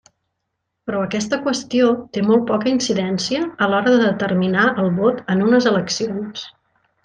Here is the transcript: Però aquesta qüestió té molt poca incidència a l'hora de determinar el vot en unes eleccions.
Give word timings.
Però 0.89 1.01
aquesta 1.07 1.37
qüestió 1.47 1.91
té 2.17 2.23
molt 2.31 2.47
poca 2.53 2.71
incidència 2.73 3.43
a 3.45 3.69
l'hora 3.75 3.95
de 3.99 4.03
determinar 4.09 4.67
el 4.85 4.91
vot 4.99 5.23
en 5.37 5.49
unes 5.51 5.73
eleccions. 5.75 6.49